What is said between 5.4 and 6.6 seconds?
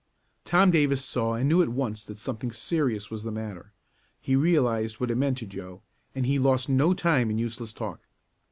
Joe, and he